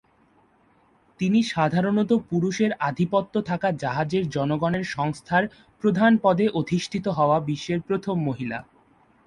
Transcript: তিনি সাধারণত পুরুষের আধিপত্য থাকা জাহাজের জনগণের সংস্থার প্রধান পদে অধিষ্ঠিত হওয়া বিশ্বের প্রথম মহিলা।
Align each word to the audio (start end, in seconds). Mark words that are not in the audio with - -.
তিনি 1.19 1.39
সাধারণত 1.45 2.11
পুরুষের 2.29 2.71
আধিপত্য 2.79 3.33
থাকা 3.41 3.67
জাহাজের 3.81 4.23
জনগণের 4.29 4.85
সংস্থার 4.95 5.43
প্রধান 5.83 6.11
পদে 6.17 6.45
অধিষ্ঠিত 6.59 7.05
হওয়া 7.09 7.37
বিশ্বের 7.49 7.79
প্রথম 7.81 8.15
মহিলা। 8.27 8.59